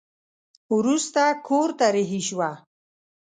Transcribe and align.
وروسته 0.77 1.21
کور 1.47 1.69
ته 1.77 1.85
رهي 1.95 2.21
شوه. 2.27 2.51